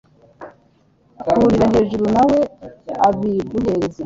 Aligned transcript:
Hurira 1.31 1.67
hejuru 1.75 2.05
nawe 2.15 2.39
abiguhereze 3.07 3.99